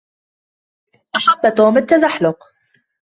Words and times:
أحب 1.15 1.53
توم 1.57 1.77
التزحلق 1.77 2.45